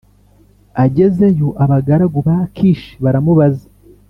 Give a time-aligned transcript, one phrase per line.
[0.83, 3.65] Agezeyo abagaragu ba Akishi baramubaza